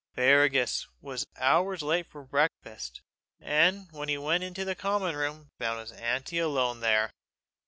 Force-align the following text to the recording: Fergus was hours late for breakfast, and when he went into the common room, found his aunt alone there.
Fergus 0.15 0.87
was 0.99 1.27
hours 1.37 1.83
late 1.83 2.07
for 2.09 2.23
breakfast, 2.23 3.03
and 3.39 3.87
when 3.91 4.09
he 4.09 4.17
went 4.17 4.43
into 4.43 4.65
the 4.65 4.73
common 4.73 5.15
room, 5.15 5.51
found 5.59 5.79
his 5.79 5.91
aunt 5.91 6.33
alone 6.33 6.79
there. 6.79 7.11